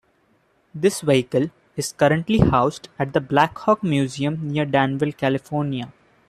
[0.73, 5.93] This vehicle is currently housed at the Blackhawk Museum near Danville, California.